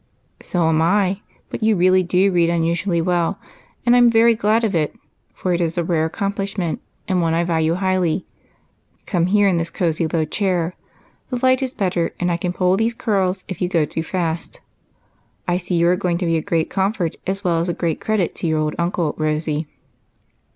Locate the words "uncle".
18.79-19.13